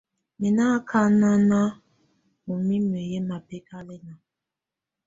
Mɛ̀ 0.39 0.51
nɔ̀ 0.57 0.67
akana 0.77 1.61
ù 2.51 2.53
mimǝ 2.67 2.99
yɛ̀ 3.09 3.25
mabɛkalɛna. 3.29 4.13